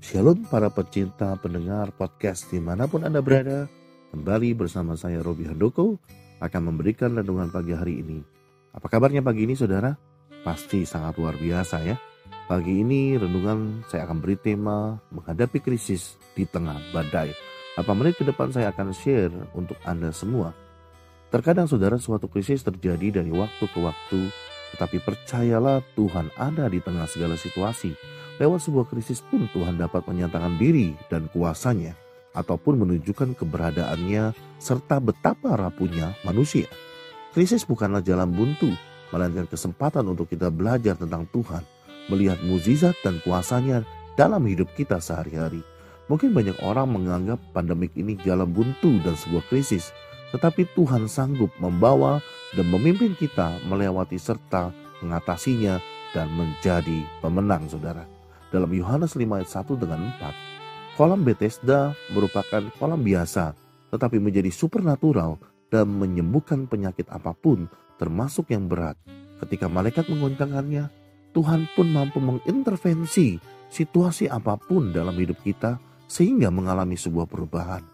Shalom 0.00 0.48
para 0.48 0.72
pecinta 0.72 1.36
pendengar 1.36 1.92
podcast 1.92 2.48
di 2.48 2.56
mana 2.56 2.88
pun 2.88 3.04
Anda 3.04 3.20
berada. 3.20 3.68
Kembali 4.16 4.56
bersama 4.56 4.96
saya 4.96 5.20
Robi 5.20 5.44
Handoko 5.44 6.00
akan 6.40 6.72
memberikan 6.72 7.12
renungan 7.12 7.52
pagi 7.52 7.76
hari 7.76 8.00
ini. 8.00 8.24
Apa 8.72 8.88
kabarnya 8.88 9.20
pagi 9.20 9.44
ini 9.44 9.52
saudara? 9.52 9.92
Pasti 10.40 10.88
sangat 10.88 11.20
luar 11.20 11.36
biasa 11.36 11.84
ya. 11.84 12.00
Pagi 12.48 12.80
ini 12.80 13.20
renungan 13.20 13.84
saya 13.92 14.08
akan 14.08 14.24
beri 14.24 14.40
tema 14.40 14.96
menghadapi 15.12 15.60
krisis 15.60 16.16
di 16.32 16.48
tengah 16.48 16.80
badai. 16.96 17.36
Apa 17.76 17.92
menit 17.92 18.16
ke 18.16 18.24
depan 18.24 18.48
saya 18.56 18.72
akan 18.72 18.96
share 18.96 19.52
untuk 19.52 19.76
Anda 19.84 20.16
semua. 20.16 20.56
Terkadang 21.28 21.68
saudara 21.68 22.00
suatu 22.00 22.24
krisis 22.24 22.64
terjadi 22.64 23.20
dari 23.20 23.30
waktu 23.36 23.68
ke 23.68 23.78
waktu, 23.84 24.32
tetapi 24.76 25.02
percayalah 25.02 25.82
Tuhan 25.94 26.30
ada 26.38 26.70
di 26.70 26.78
tengah 26.82 27.06
segala 27.10 27.34
situasi 27.34 27.92
Lewat 28.40 28.64
sebuah 28.64 28.88
krisis 28.88 29.20
pun 29.20 29.44
Tuhan 29.52 29.76
dapat 29.76 30.08
menyatakan 30.08 30.56
diri 30.56 30.96
dan 31.12 31.28
kuasanya 31.28 31.92
ataupun 32.32 32.80
menunjukkan 32.80 33.36
keberadaannya 33.36 34.32
serta 34.56 34.96
betapa 34.96 35.60
rapuhnya 35.60 36.16
manusia. 36.24 36.64
Krisis 37.36 37.68
bukanlah 37.68 38.00
jalan 38.00 38.32
buntu, 38.32 38.72
melainkan 39.12 39.44
kesempatan 39.44 40.08
untuk 40.08 40.24
kita 40.24 40.48
belajar 40.48 40.96
tentang 40.96 41.28
Tuhan, 41.28 41.60
melihat 42.08 42.40
mukjizat 42.40 42.96
dan 43.04 43.20
kuasanya 43.20 43.84
dalam 44.16 44.40
hidup 44.48 44.72
kita 44.72 45.04
sehari-hari. 45.04 45.60
Mungkin 46.08 46.32
banyak 46.32 46.64
orang 46.64 46.96
menganggap 46.96 47.44
pandemik 47.52 47.92
ini 47.92 48.16
jalan 48.24 48.48
buntu 48.48 49.04
dan 49.04 49.20
sebuah 49.20 49.44
krisis, 49.52 49.92
tetapi 50.32 50.64
Tuhan 50.72 51.12
sanggup 51.12 51.52
membawa 51.60 52.24
dan 52.54 52.66
memimpin 52.66 53.14
kita 53.14 53.58
melewati 53.66 54.18
serta 54.18 54.74
mengatasinya 55.00 55.78
dan 56.10 56.26
menjadi 56.34 57.06
pemenang 57.22 57.70
saudara 57.70 58.04
dalam 58.50 58.70
Yohanes 58.74 59.14
5 59.14 59.22
ayat 59.22 59.50
1 59.50 59.82
dengan 59.82 60.00
4. 60.18 60.98
Kolam 60.98 61.22
Bethesda 61.22 61.94
merupakan 62.12 62.62
kolam 62.76 63.00
biasa 63.00 63.54
tetapi 63.94 64.18
menjadi 64.18 64.50
supernatural 64.50 65.38
dan 65.70 65.86
menyembuhkan 65.90 66.66
penyakit 66.66 67.06
apa 67.08 67.30
pun 67.32 67.70
termasuk 67.96 68.50
yang 68.50 68.66
berat. 68.66 68.98
Ketika 69.38 69.70
malaikat 69.70 70.10
mengoncangkannya, 70.10 70.90
Tuhan 71.30 71.70
pun 71.78 71.86
mampu 71.88 72.18
mengintervensi 72.18 73.38
situasi 73.70 74.26
apa 74.26 74.58
pun 74.58 74.90
dalam 74.90 75.14
hidup 75.14 75.38
kita 75.46 75.78
sehingga 76.10 76.50
mengalami 76.50 76.98
sebuah 76.98 77.30
perubahan. 77.30 77.86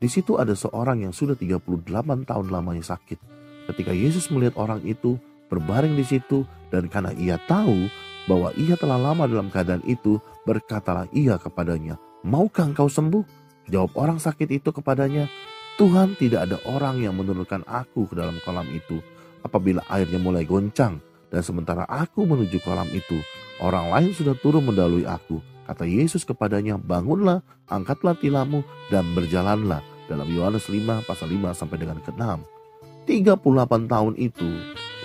Di 0.00 0.08
situ 0.08 0.40
ada 0.40 0.56
seorang 0.56 1.04
yang 1.04 1.12
sudah 1.12 1.36
38 1.36 2.24
tahun 2.24 2.46
lamanya 2.48 2.96
sakit. 2.96 3.39
Ketika 3.70 3.94
Yesus 3.94 4.26
melihat 4.34 4.58
orang 4.58 4.82
itu 4.82 5.14
berbaring 5.46 5.94
di 5.94 6.02
situ 6.02 6.42
dan 6.74 6.90
karena 6.90 7.14
ia 7.14 7.38
tahu 7.46 7.86
bahwa 8.26 8.50
ia 8.58 8.74
telah 8.74 8.98
lama 8.98 9.30
dalam 9.30 9.46
keadaan 9.46 9.82
itu, 9.86 10.18
berkatalah 10.42 11.06
ia 11.14 11.38
kepadanya, 11.38 12.02
Maukah 12.26 12.66
engkau 12.66 12.90
sembuh? 12.90 13.22
Jawab 13.70 13.94
orang 13.94 14.18
sakit 14.18 14.50
itu 14.50 14.74
kepadanya, 14.74 15.30
Tuhan 15.78 16.18
tidak 16.18 16.50
ada 16.50 16.58
orang 16.66 16.98
yang 16.98 17.14
menurunkan 17.14 17.62
aku 17.64 18.10
ke 18.10 18.18
dalam 18.18 18.36
kolam 18.42 18.66
itu. 18.74 18.98
Apabila 19.40 19.80
airnya 19.88 20.18
mulai 20.20 20.44
goncang, 20.44 21.00
dan 21.30 21.42
sementara 21.46 21.86
aku 21.86 22.26
menuju 22.26 22.58
kolam 22.60 22.90
itu, 22.90 23.22
orang 23.62 23.88
lain 23.88 24.10
sudah 24.12 24.34
turun 24.36 24.66
mendalui 24.66 25.06
aku. 25.06 25.40
Kata 25.64 25.86
Yesus 25.86 26.26
kepadanya, 26.26 26.76
bangunlah, 26.76 27.46
angkatlah 27.70 28.18
tilammu, 28.18 28.66
dan 28.90 29.06
berjalanlah. 29.14 29.80
Dalam 30.10 30.26
Yohanes 30.26 30.66
5 30.66 31.06
pasal 31.06 31.30
5 31.30 31.54
sampai 31.54 31.78
dengan 31.78 32.02
ke-6. 32.02 32.59
38 33.10 33.90
tahun 33.90 34.14
itu 34.22 34.46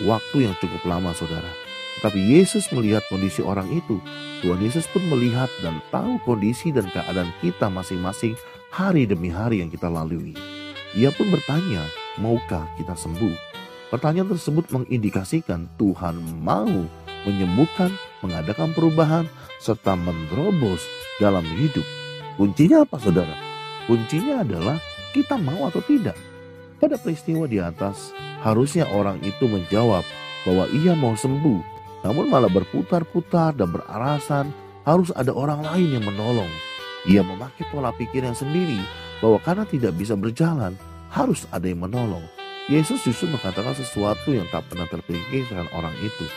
waktu 0.06 0.45
yang 0.45 0.53
cukup 0.61 0.86
lama 0.86 1.09
saudara. 1.17 1.50
Tetapi 1.98 2.22
Yesus 2.22 2.70
melihat 2.70 3.02
kondisi 3.09 3.42
orang 3.42 3.66
itu. 3.73 3.97
Tuhan 4.45 4.62
Yesus 4.62 4.86
pun 4.94 5.02
melihat 5.09 5.50
dan 5.66 5.81
tahu 5.89 6.22
kondisi 6.22 6.70
dan 6.70 6.86
keadaan 6.94 7.34
kita 7.42 7.66
masing-masing 7.66 8.38
hari 8.70 9.09
demi 9.09 9.34
hari 9.34 9.66
yang 9.66 9.73
kita 9.73 9.89
lalui. 9.89 10.38
Ia 10.94 11.09
pun 11.09 11.34
bertanya, 11.34 11.81
maukah 12.22 12.70
kita 12.78 12.94
sembuh? 12.94 13.34
Pertanyaan 13.90 14.29
tersebut 14.38 14.69
mengindikasikan 14.69 15.66
Tuhan 15.81 16.22
mau 16.46 16.85
menyembuhkan, 17.25 17.90
mengadakan 18.22 18.69
perubahan, 18.78 19.25
serta 19.58 19.97
menerobos 19.97 20.85
dalam 21.18 21.41
hidup. 21.58 21.88
Kuncinya 22.38 22.85
apa 22.85 23.02
saudara? 23.02 23.34
Kuncinya 23.90 24.46
adalah 24.46 24.78
kita 25.09 25.41
mau 25.41 25.66
atau 25.66 25.81
tidak. 25.81 26.34
Pada 26.85 27.01
peristiwa 27.01 27.50
di 27.50 27.57
atas, 27.57 28.13
harusnya 28.46 28.85
orang 28.94 29.18
itu 29.25 29.50
menjawab 29.50 30.06
bahwa 30.46 30.69
ia 30.69 30.94
mau 30.94 31.18
sembuh 31.18 31.73
namun 32.06 32.29
malah 32.29 32.46
berputar-putar 32.53 33.57
dan 33.57 33.73
beralasan 33.73 34.53
harus 34.85 35.09
ada 35.18 35.34
orang 35.34 35.66
lain 35.66 35.97
yang 35.97 36.06
menolong. 36.06 36.53
Ia 37.09 37.25
memakai 37.25 37.66
pola 37.73 37.90
pikir 37.90 38.22
yang 38.22 38.38
sendiri 38.38 38.78
bahwa 39.18 39.41
karena 39.41 39.66
tidak 39.66 39.97
bisa 39.97 40.13
berjalan, 40.13 40.78
harus 41.09 41.50
ada 41.50 41.66
yang 41.66 41.81
menolong. 41.81 42.22
Yesus 42.69 43.02
justru 43.02 43.34
mengatakan 43.34 43.73
sesuatu 43.73 44.29
yang 44.29 44.46
tak 44.53 44.69
pernah 44.69 44.85
terpikirkan 44.85 45.66
orang 45.73 45.97
itu. 46.06 46.29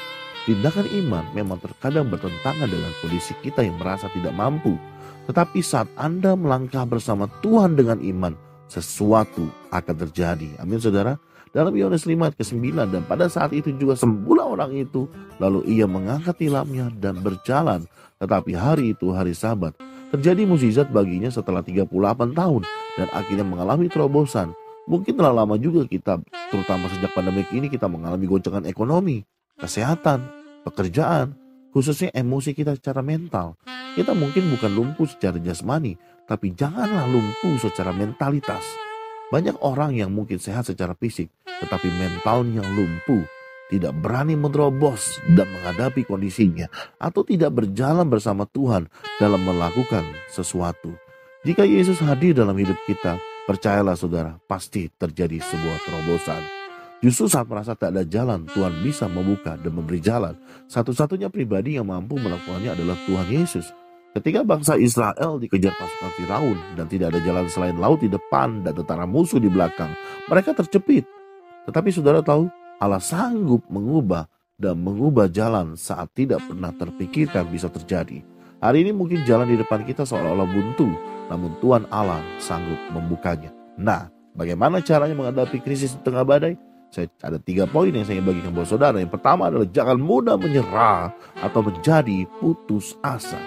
Tindakan 0.49 0.89
iman 1.05 1.29
memang 1.37 1.61
terkadang 1.61 2.09
bertentangan 2.09 2.73
dengan 2.73 2.89
kondisi 3.05 3.37
kita 3.45 3.61
yang 3.61 3.77
merasa 3.77 4.09
tidak 4.17 4.33
mampu. 4.33 4.81
Tetapi 5.29 5.61
saat 5.61 5.93
Anda 6.01 6.33
melangkah 6.41 6.89
bersama 6.89 7.29
Tuhan 7.45 7.77
dengan 7.77 8.01
iman, 8.01 8.48
sesuatu 8.69 9.49
akan 9.73 9.97
terjadi. 10.07 10.61
Amin 10.61 10.79
saudara. 10.79 11.17
Dalam 11.49 11.73
Yohanes 11.73 12.05
5 12.05 12.13
ayat 12.29 12.37
ke-9 12.37 12.77
dan 12.93 13.03
pada 13.09 13.27
saat 13.27 13.57
itu 13.57 13.73
juga 13.75 13.97
sembuhlah 13.97 14.47
orang 14.53 14.73
itu. 14.77 15.09
Lalu 15.41 15.65
ia 15.81 15.89
mengangkat 15.89 16.37
tilamnya 16.37 16.93
dan 17.01 17.25
berjalan. 17.25 17.89
Tetapi 18.21 18.53
hari 18.53 18.93
itu 18.93 19.11
hari 19.17 19.33
sabat. 19.33 19.73
Terjadi 20.13 20.45
mukjizat 20.45 20.89
baginya 20.93 21.29
setelah 21.33 21.65
38 21.65 21.89
tahun 22.37 22.63
dan 22.97 23.09
akhirnya 23.13 23.45
mengalami 23.45 23.89
terobosan. 23.89 24.53
Mungkin 24.89 25.21
telah 25.21 25.37
lama 25.37 25.61
juga 25.61 25.85
kita, 25.85 26.17
terutama 26.49 26.89
sejak 26.89 27.13
pandemi 27.13 27.45
ini 27.53 27.69
kita 27.69 27.85
mengalami 27.93 28.25
goncangan 28.25 28.65
ekonomi, 28.65 29.21
kesehatan, 29.61 30.25
pekerjaan, 30.65 31.37
khususnya 31.79 32.11
emosi 32.11 32.59
kita 32.59 32.75
secara 32.75 33.07
mental. 33.07 33.55
Kita 33.95 34.11
mungkin 34.11 34.51
bukan 34.51 34.75
lumpuh 34.75 35.07
secara 35.07 35.39
jasmani, 35.39 35.95
tapi 36.27 36.51
janganlah 36.51 37.07
lumpuh 37.07 37.55
secara 37.63 37.95
mentalitas. 37.95 38.67
Banyak 39.31 39.63
orang 39.63 39.95
yang 39.95 40.11
mungkin 40.11 40.43
sehat 40.43 40.67
secara 40.67 40.99
fisik, 40.99 41.31
tetapi 41.47 41.87
mentalnya 41.95 42.67
lumpuh, 42.67 43.23
tidak 43.71 43.95
berani 43.95 44.35
menerobos 44.35 45.23
dan 45.39 45.47
menghadapi 45.55 46.03
kondisinya, 46.03 46.67
atau 46.99 47.23
tidak 47.23 47.55
berjalan 47.55 48.11
bersama 48.11 48.43
Tuhan 48.51 48.91
dalam 49.23 49.39
melakukan 49.47 50.03
sesuatu. 50.35 50.99
Jika 51.47 51.63
Yesus 51.63 52.03
hadir 52.03 52.35
dalam 52.35 52.59
hidup 52.59 52.75
kita, 52.91 53.23
percayalah 53.47 53.95
saudara, 53.95 54.35
pasti 54.51 54.91
terjadi 54.99 55.39
sebuah 55.39 55.79
terobosan. 55.87 56.43
Justru 56.99 57.31
saat 57.31 57.47
merasa 57.47 57.79
tak 57.79 57.95
ada 57.95 58.03
jalan, 58.03 58.43
Tuhan 58.51 58.83
bisa 58.83 59.07
membuka 59.07 59.55
dan 59.55 59.71
memberi 59.71 60.03
jalan. 60.03 60.35
Satu-satunya 60.67 61.31
pribadi 61.31 61.79
yang 61.79 61.87
mampu 61.87 62.19
melakukannya 62.19 62.75
adalah 62.75 62.99
Tuhan 63.07 63.31
Yesus. 63.31 63.71
Ketika 64.19 64.43
bangsa 64.43 64.75
Israel 64.75 65.39
dikejar 65.39 65.79
pasukan 65.79 66.11
Firaun 66.19 66.59
dan 66.75 66.91
tidak 66.91 67.15
ada 67.15 67.21
jalan 67.23 67.47
selain 67.47 67.79
laut 67.79 68.03
di 68.03 68.11
depan 68.11 68.67
dan 68.67 68.75
tentara 68.75 69.07
musuh 69.07 69.39
di 69.39 69.47
belakang, 69.47 69.95
mereka 70.27 70.59
terjepit. 70.59 71.07
Tetapi 71.71 71.89
saudara 71.95 72.19
tahu, 72.19 72.51
Allah 72.83 72.99
sanggup 72.99 73.63
mengubah 73.71 74.27
dan 74.59 74.83
mengubah 74.83 75.31
jalan 75.31 75.79
saat 75.79 76.11
tidak 76.19 76.43
pernah 76.51 76.75
terpikirkan 76.75 77.47
bisa 77.47 77.71
terjadi. 77.71 78.27
Hari 78.59 78.79
ini 78.83 78.91
mungkin 78.91 79.23
jalan 79.23 79.47
di 79.47 79.55
depan 79.55 79.87
kita 79.87 80.03
seolah-olah 80.03 80.51
buntu, 80.51 80.91
namun 81.31 81.55
Tuhan 81.63 81.87
Allah 81.95 82.19
sanggup 82.43 82.91
membukanya. 82.91 83.55
Nah, 83.79 84.11
bagaimana 84.35 84.83
caranya 84.83 85.15
menghadapi 85.15 85.63
krisis 85.63 85.95
di 85.95 86.03
tengah 86.03 86.27
badai? 86.27 86.59
Saya 86.89 87.13
ada 87.21 87.37
tiga 87.37 87.69
poin 87.69 87.93
yang 87.93 88.09
saya 88.09 88.25
bagikan 88.25 88.57
buat 88.57 88.65
saudara. 88.65 88.97
Yang 88.97 89.21
pertama 89.21 89.53
adalah 89.53 89.69
jangan 89.69 90.01
mudah 90.01 90.41
menyerah 90.41 91.13
atau 91.45 91.61
menjadi 91.61 92.25
putus 92.41 92.97
asa. 93.05 93.39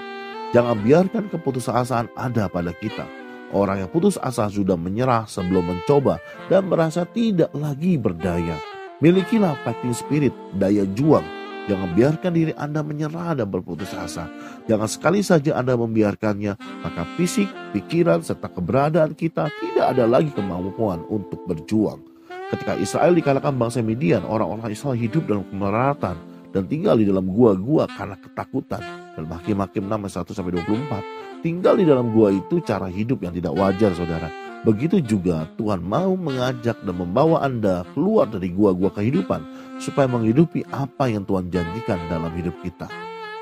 Jangan 0.54 0.78
biarkan 0.86 1.32
keputusasaan 1.34 2.14
ada 2.14 2.46
pada 2.52 2.70
kita. 2.78 3.08
Orang 3.52 3.84
yang 3.84 3.90
putus 3.92 4.16
asa 4.22 4.48
sudah 4.48 4.78
menyerah 4.78 5.26
sebelum 5.26 5.74
mencoba 5.74 6.22
dan 6.48 6.70
merasa 6.70 7.04
tidak 7.04 7.52
lagi 7.58 7.98
berdaya. 7.98 8.56
Milikilah 9.02 9.58
fighting 9.66 9.98
spirit, 9.98 10.32
daya 10.56 10.86
juang. 10.94 11.26
Jangan 11.66 11.94
biarkan 11.98 12.32
diri 12.36 12.54
Anda 12.58 12.86
menyerah 12.86 13.38
dan 13.38 13.50
berputus 13.50 13.90
asa. 13.98 14.30
Jangan 14.70 14.90
sekali 14.90 15.26
saja 15.26 15.58
Anda 15.58 15.74
membiarkannya, 15.80 16.54
maka 16.86 17.04
fisik, 17.18 17.50
pikiran, 17.74 18.22
serta 18.22 18.52
keberadaan 18.52 19.18
kita 19.18 19.50
tidak 19.50 19.86
ada 19.98 20.06
lagi 20.06 20.30
kemampuan 20.36 21.02
untuk 21.10 21.42
berjuang. 21.48 22.11
Ketika 22.52 22.76
Israel 22.76 23.16
dikalahkan 23.16 23.56
bangsa 23.56 23.80
Midian, 23.80 24.28
orang-orang 24.28 24.76
Israel 24.76 25.00
hidup 25.00 25.24
dalam 25.24 25.48
kemeratan 25.48 26.20
dan 26.52 26.68
tinggal 26.68 27.00
di 27.00 27.08
dalam 27.08 27.32
gua-gua 27.32 27.88
karena 27.88 28.20
ketakutan. 28.20 28.84
Dan 29.16 29.32
Hakim-Hakim 29.32 29.88
6 29.88 30.28
1 30.28 30.36
sampai 30.36 30.52
24. 30.60 31.48
Tinggal 31.48 31.80
di 31.80 31.88
dalam 31.88 32.12
gua 32.12 32.36
itu 32.36 32.60
cara 32.60 32.92
hidup 32.92 33.24
yang 33.24 33.32
tidak 33.32 33.56
wajar 33.56 33.96
saudara. 33.96 34.28
Begitu 34.68 35.00
juga 35.02 35.48
Tuhan 35.58 35.82
mau 35.82 36.14
mengajak 36.14 36.84
dan 36.84 36.94
membawa 36.94 37.42
Anda 37.42 37.88
keluar 37.96 38.28
dari 38.28 38.52
gua-gua 38.52 38.92
kehidupan 38.94 39.42
supaya 39.80 40.12
menghidupi 40.12 40.68
apa 40.76 41.08
yang 41.08 41.24
Tuhan 41.24 41.50
janjikan 41.50 41.98
dalam 42.12 42.36
hidup 42.36 42.54
kita. 42.62 42.92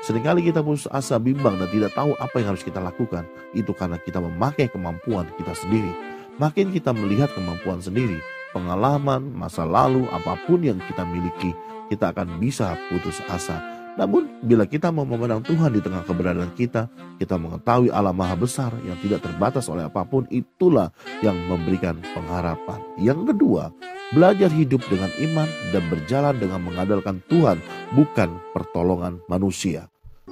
Seringkali 0.00 0.48
kita 0.48 0.64
putus 0.64 0.88
asa, 0.88 1.20
bimbang, 1.20 1.60
dan 1.60 1.68
tidak 1.68 1.92
tahu 1.92 2.16
apa 2.16 2.40
yang 2.40 2.56
harus 2.56 2.64
kita 2.64 2.80
lakukan. 2.80 3.28
Itu 3.52 3.76
karena 3.76 4.00
kita 4.00 4.16
memakai 4.16 4.72
kemampuan 4.72 5.28
kita 5.36 5.52
sendiri. 5.52 5.92
Makin 6.40 6.72
kita 6.72 6.96
melihat 6.96 7.28
kemampuan 7.36 7.84
sendiri, 7.84 8.16
pengalaman, 8.52 9.30
masa 9.34 9.66
lalu, 9.66 10.06
apa 10.10 10.38
pun 10.46 10.62
yang 10.62 10.78
kita 10.90 11.02
miliki, 11.06 11.54
kita 11.90 12.14
akan 12.14 12.38
bisa 12.38 12.78
putus 12.90 13.18
asa. 13.30 13.58
Namun, 13.98 14.30
bila 14.46 14.64
kita 14.64 14.94
mau 14.94 15.02
memandang 15.02 15.42
Tuhan 15.42 15.74
di 15.74 15.82
tengah 15.82 16.06
keberadaan 16.06 16.54
kita, 16.54 16.86
kita 17.18 17.34
mengetahui 17.36 17.90
Allah 17.90 18.14
Maha 18.14 18.38
Besar 18.38 18.70
yang 18.86 18.96
tidak 19.02 19.26
terbatas 19.26 19.66
oleh 19.66 19.84
apa 19.84 20.06
pun, 20.06 20.24
itulah 20.30 20.94
yang 21.20 21.34
memberikan 21.50 21.98
pengharapan. 22.14 22.78
Yang 22.96 23.34
kedua, 23.34 23.74
belajar 24.14 24.48
hidup 24.54 24.80
dengan 24.86 25.10
iman 25.20 25.48
dan 25.74 25.82
berjalan 25.90 26.38
dengan 26.38 26.62
mengandalkan 26.62 27.18
Tuhan, 27.26 27.58
bukan 27.92 28.30
pertolongan 28.54 29.18
manusia. 29.26 29.90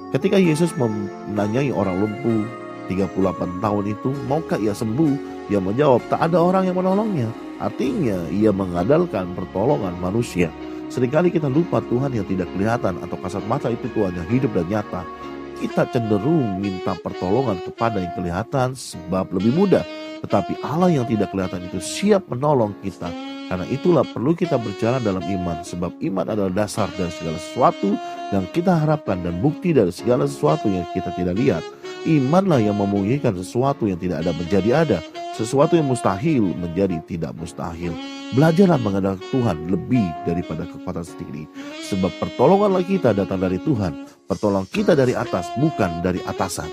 Ketika 0.09 0.39
Yesus 0.39 0.73
menanyai 0.79 1.69
orang 1.69 1.99
lumpuh 1.99 2.47
38 2.89 3.61
tahun 3.61 3.85
itu, 3.85 4.09
maukah 4.25 4.57
ia 4.57 4.73
sembuh? 4.73 5.45
Ia 5.53 5.61
menjawab, 5.61 6.01
tak 6.09 6.31
ada 6.31 6.41
orang 6.41 6.65
yang 6.65 6.79
menolongnya. 6.79 7.48
Artinya, 7.59 8.31
ia 8.31 8.55
mengandalkan 8.55 9.35
pertolongan 9.35 9.99
manusia. 9.99 10.47
Seringkali 10.89 11.29
kita 11.29 11.51
lupa 11.51 11.83
Tuhan 11.85 12.15
yang 12.15 12.25
tidak 12.25 12.49
kelihatan 12.55 12.97
atau 13.03 13.19
kasat 13.21 13.45
mata 13.45 13.69
itu 13.69 13.85
Tuhan 13.93 14.15
yang 14.15 14.27
hidup 14.31 14.51
dan 14.57 14.65
nyata. 14.65 15.03
Kita 15.59 15.85
cenderung 15.91 16.57
minta 16.57 16.95
pertolongan 16.97 17.59
kepada 17.61 17.99
yang 17.99 18.15
kelihatan 18.15 18.73
sebab 18.73 19.29
lebih 19.35 19.53
mudah. 19.53 19.83
Tetapi 20.23 20.63
Allah 20.63 20.89
yang 20.89 21.05
tidak 21.05 21.35
kelihatan 21.35 21.67
itu 21.67 21.77
siap 21.83 22.25
menolong 22.31 22.73
kita. 22.81 23.11
Karena 23.51 23.65
itulah 23.67 24.07
perlu 24.07 24.33
kita 24.33 24.55
berjalan 24.55 25.03
dalam 25.03 25.21
iman. 25.21 25.61
Sebab 25.61 25.99
iman 25.99 26.25
adalah 26.25 26.53
dasar 26.65 26.87
dari 26.95 27.11
segala 27.11 27.37
sesuatu 27.37 27.89
yang 28.31 28.45
kita 28.55 28.71
harapkan 28.77 29.19
dan 29.19 29.41
bukti 29.43 29.75
dari 29.75 29.91
segala 29.91 30.25
sesuatu 30.25 30.71
yang 30.71 30.87
kita 30.95 31.11
tidak 31.13 31.35
lihat. 31.35 31.63
Imanlah 32.07 32.63
yang 32.63 32.79
memungkinkan 32.79 33.35
sesuatu 33.35 33.83
yang 33.83 33.99
tidak 33.99 34.23
ada 34.23 34.31
menjadi 34.31 34.69
ada. 34.87 34.99
Sesuatu 35.39 35.79
yang 35.79 35.87
mustahil 35.87 36.51
menjadi 36.51 36.99
tidak 37.07 37.31
mustahil. 37.31 37.95
Belajarlah 38.35 38.75
mengandalkan 38.75 39.23
Tuhan 39.31 39.71
lebih 39.71 40.03
daripada 40.27 40.67
kekuatan 40.67 41.07
sendiri. 41.07 41.47
Sebab 41.87 42.11
pertolonganlah 42.19 42.83
kita 42.83 43.15
datang 43.15 43.39
dari 43.39 43.55
Tuhan. 43.63 44.03
Pertolongan 44.27 44.67
kita 44.67 44.99
dari 44.99 45.15
atas, 45.15 45.47
bukan 45.55 46.03
dari 46.03 46.19
atasan. 46.27 46.67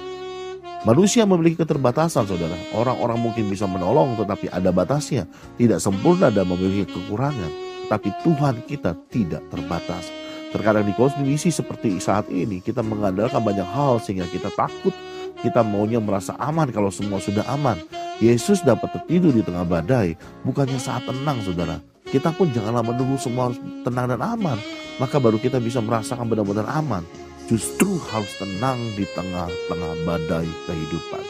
Manusia 0.83 1.23
memiliki 1.23 1.63
keterbatasan, 1.63 2.27
saudara. 2.27 2.59
Orang-orang 2.75 3.23
mungkin 3.23 3.47
bisa 3.47 3.71
menolong, 3.71 4.19
tetapi 4.19 4.51
ada 4.51 4.75
batasnya. 4.75 5.31
Tidak 5.55 5.79
sempurna 5.79 6.35
dan 6.35 6.51
memiliki 6.51 6.91
kekurangan. 6.91 7.51
Tapi 7.87 8.11
Tuhan 8.27 8.67
kita 8.67 8.99
tidak 9.15 9.47
terbatas. 9.47 10.11
Terkadang 10.51 10.83
di 10.83 10.95
kondisi 10.99 11.55
seperti 11.55 12.03
saat 12.03 12.27
ini, 12.35 12.59
kita 12.59 12.83
mengandalkan 12.83 13.47
banyak 13.47 13.67
hal 13.71 14.03
sehingga 14.03 14.27
kita 14.27 14.51
takut. 14.59 14.91
Kita 15.39 15.63
maunya 15.63 16.03
merasa 16.03 16.35
aman 16.43 16.67
kalau 16.75 16.91
semua 16.91 17.23
sudah 17.23 17.47
aman. 17.47 17.79
Yesus 18.17 18.65
dapat 18.65 18.97
tertidur 18.97 19.29
di 19.29 19.45
tengah 19.45 19.69
badai, 19.69 20.17
bukannya 20.41 20.81
saat 20.81 21.05
tenang 21.05 21.37
saudara. 21.45 21.77
Kita 22.09 22.33
pun 22.33 22.49
janganlah 22.49 22.81
menunggu 22.81 23.21
semua 23.21 23.53
harus 23.53 23.61
tenang 23.85 24.09
dan 24.09 24.25
aman. 24.25 24.57
Maka 24.97 25.21
baru 25.21 25.37
kita 25.37 25.61
bisa 25.61 25.85
merasakan 25.85 26.25
benar-benar 26.25 26.65
aman. 26.71 27.05
Justru 27.45 28.01
harus 28.09 28.33
tenang 28.41 28.81
di 28.97 29.05
tengah-tengah 29.13 29.93
badai 30.09 30.49
kehidupan. 30.65 31.23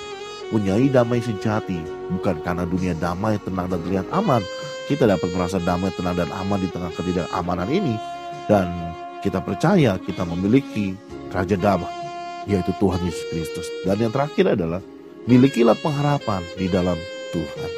Punyai 0.55 0.87
damai 0.87 1.19
sejati, 1.19 1.83
bukan 2.15 2.39
karena 2.47 2.63
dunia 2.63 2.95
damai, 2.95 3.35
tenang 3.43 3.67
dan 3.67 3.83
terlihat 3.83 4.07
aman. 4.15 4.47
Kita 4.87 5.11
dapat 5.11 5.27
merasa 5.35 5.59
damai, 5.59 5.91
tenang 5.99 6.15
dan 6.15 6.31
aman 6.31 6.63
di 6.63 6.71
tengah 6.71 6.95
ketidakamanan 6.95 7.67
ini. 7.67 7.99
Dan 8.47 8.71
kita 9.27 9.43
percaya 9.43 9.99
kita 9.99 10.23
memiliki 10.23 10.95
Raja 11.35 11.59
Damai, 11.59 11.91
yaitu 12.47 12.71
Tuhan 12.79 13.03
Yesus 13.03 13.27
Kristus. 13.35 13.67
Dan 13.83 13.99
yang 13.99 14.15
terakhir 14.15 14.55
adalah 14.55 14.79
Milikilah 15.27 15.75
pengharapan 15.83 16.39
di 16.55 16.71
dalam 16.71 16.95
Tuhan. 17.35 17.71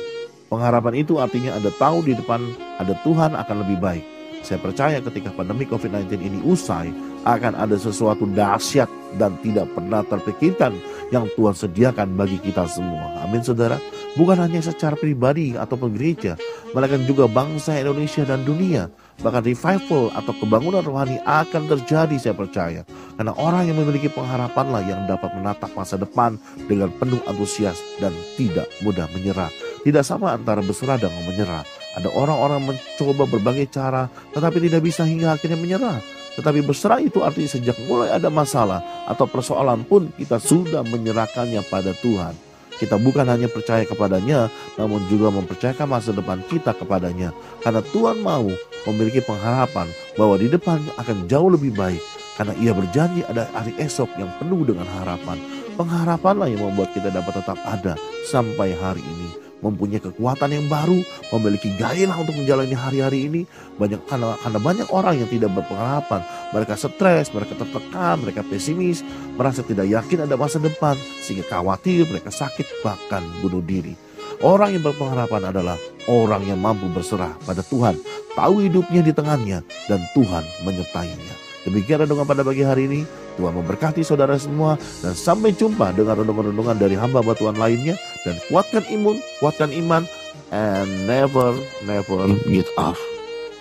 Pengharapan 0.52 1.00
itu 1.00 1.16
artinya 1.16 1.56
Anda 1.56 1.72
tahu 1.80 2.04
di 2.04 2.12
depan 2.12 2.44
ada 2.76 2.92
Tuhan 3.00 3.32
akan 3.32 3.56
lebih 3.64 3.80
baik. 3.80 4.04
Saya 4.44 4.60
percaya 4.60 5.00
ketika 5.00 5.32
pandemi 5.32 5.64
COVID-19 5.64 6.12
ini 6.20 6.44
usai, 6.44 6.92
akan 7.24 7.56
ada 7.56 7.80
sesuatu 7.80 8.28
dahsyat 8.28 8.92
dan 9.16 9.40
tidak 9.40 9.64
pernah 9.72 10.04
terpikirkan 10.04 10.76
yang 11.08 11.24
Tuhan 11.40 11.56
sediakan 11.56 12.20
bagi 12.20 12.36
kita 12.36 12.68
semua. 12.68 13.24
Amin 13.24 13.40
saudara. 13.40 13.80
Bukan 14.20 14.36
hanya 14.44 14.60
secara 14.60 14.92
pribadi 15.00 15.56
atau 15.56 15.80
gereja, 15.88 16.36
melainkan 16.76 17.08
juga 17.08 17.24
bangsa 17.32 17.80
Indonesia 17.80 18.28
dan 18.28 18.44
dunia. 18.44 18.92
Bahkan 19.18 19.42
revival 19.42 20.14
atau 20.14 20.32
kebangunan 20.38 20.86
rohani 20.86 21.18
akan 21.26 21.66
terjadi 21.66 22.16
saya 22.22 22.34
percaya. 22.38 22.82
Karena 23.18 23.34
orang 23.34 23.66
yang 23.66 23.82
memiliki 23.82 24.06
pengharapanlah 24.06 24.86
yang 24.86 25.10
dapat 25.10 25.34
menatap 25.34 25.74
masa 25.74 25.98
depan 25.98 26.38
dengan 26.70 26.94
penuh 26.94 27.18
antusias 27.26 27.82
dan 27.98 28.14
tidak 28.38 28.70
mudah 28.86 29.10
menyerah. 29.10 29.50
Tidak 29.82 30.06
sama 30.06 30.38
antara 30.38 30.62
berserah 30.62 31.02
dan 31.02 31.10
menyerah. 31.26 31.66
Ada 31.98 32.14
orang-orang 32.14 32.70
mencoba 32.70 33.26
berbagai 33.26 33.74
cara 33.74 34.06
tetapi 34.30 34.62
tidak 34.62 34.86
bisa 34.86 35.02
hingga 35.02 35.34
akhirnya 35.34 35.58
menyerah. 35.58 35.98
Tetapi 36.38 36.62
berserah 36.62 37.02
itu 37.02 37.18
artinya 37.26 37.50
sejak 37.50 37.74
mulai 37.90 38.14
ada 38.14 38.30
masalah 38.30 38.78
atau 39.10 39.26
persoalan 39.26 39.82
pun 39.82 40.14
kita 40.14 40.38
sudah 40.38 40.86
menyerahkannya 40.86 41.66
pada 41.66 41.90
Tuhan. 41.98 42.47
Kita 42.78 42.94
bukan 42.94 43.26
hanya 43.26 43.50
percaya 43.50 43.82
kepadanya, 43.82 44.46
namun 44.78 45.02
juga 45.10 45.34
mempercayakan 45.34 45.90
masa 45.90 46.14
depan 46.14 46.38
kita 46.46 46.72
kepadanya. 46.78 47.34
Karena 47.58 47.82
Tuhan 47.82 48.22
mau 48.22 48.46
memiliki 48.86 49.18
pengharapan 49.26 49.90
bahwa 50.14 50.38
di 50.38 50.46
depan 50.46 50.78
akan 50.94 51.26
jauh 51.26 51.50
lebih 51.50 51.74
baik. 51.74 52.00
Karena 52.38 52.54
ia 52.62 52.70
berjanji 52.70 53.26
ada 53.26 53.50
hari 53.50 53.74
esok 53.82 54.14
yang 54.14 54.30
penuh 54.38 54.62
dengan 54.62 54.86
harapan. 55.02 55.42
Pengharapanlah 55.74 56.46
yang 56.46 56.70
membuat 56.70 56.94
kita 56.94 57.10
dapat 57.10 57.42
tetap 57.42 57.58
ada 57.66 57.98
sampai 58.30 58.78
hari 58.78 59.02
ini 59.02 59.47
mempunyai 59.64 60.02
kekuatan 60.02 60.50
yang 60.54 60.66
baru, 60.70 61.02
memiliki 61.34 61.74
gairah 61.78 62.14
untuk 62.18 62.34
menjalani 62.38 62.74
hari-hari 62.74 63.18
ini. 63.26 63.42
Banyak 63.78 64.06
karena, 64.06 64.34
karena 64.38 64.58
banyak 64.58 64.88
orang 64.90 65.14
yang 65.18 65.30
tidak 65.30 65.50
berpengharapan, 65.54 66.20
mereka 66.54 66.74
stres, 66.78 67.30
mereka 67.34 67.54
tertekan, 67.58 68.16
mereka 68.22 68.40
pesimis, 68.46 69.02
merasa 69.34 69.62
tidak 69.66 69.86
yakin 69.90 70.26
ada 70.26 70.34
masa 70.38 70.62
depan, 70.62 70.94
sehingga 71.22 71.46
khawatir, 71.48 72.06
mereka 72.06 72.30
sakit, 72.30 72.82
bahkan 72.86 73.22
bunuh 73.42 73.62
diri. 73.62 73.98
Orang 74.38 74.70
yang 74.70 74.86
berpengharapan 74.86 75.50
adalah 75.50 75.74
orang 76.06 76.46
yang 76.46 76.62
mampu 76.62 76.86
berserah 76.94 77.34
pada 77.42 77.58
Tuhan, 77.66 77.98
tahu 78.38 78.62
hidupnya 78.62 79.02
di 79.02 79.10
tengahnya, 79.10 79.66
dan 79.90 79.98
Tuhan 80.14 80.46
menyertainya. 80.62 81.48
Demikian 81.66 82.06
renungan 82.06 82.24
pada 82.24 82.46
pagi 82.46 82.62
hari 82.62 82.88
ini. 82.88 83.02
Tuhan 83.38 83.54
memberkati 83.54 84.02
saudara 84.02 84.34
semua 84.34 84.74
dan 84.98 85.14
sampai 85.14 85.54
jumpa 85.54 85.94
dengan 85.94 86.18
renungan-renungan 86.18 86.74
dari 86.74 86.98
hamba-hamba 86.98 87.54
lainnya 87.54 87.94
dan 88.26 88.36
kuatkan 88.50 88.84
imun, 88.90 89.22
kuatkan 89.38 89.70
iman 89.74 90.06
and 90.50 90.88
never 91.06 91.54
never 91.84 92.30
give 92.48 92.68
up. 92.80 92.96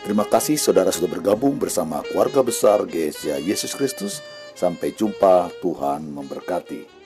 Terima 0.07 0.23
kasih 0.23 0.55
saudara 0.55 0.87
sudah 0.87 1.19
bergabung 1.19 1.59
bersama 1.59 1.99
keluarga 2.07 2.39
besar 2.39 2.87
Gereja 2.87 3.35
Yesus 3.43 3.75
Kristus. 3.75 4.23
Sampai 4.57 4.95
jumpa, 4.95 5.53
Tuhan 5.61 6.09
memberkati. 6.09 6.96